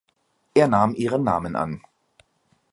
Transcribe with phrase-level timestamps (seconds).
[0.55, 1.83] Er nahm ihren Namen an.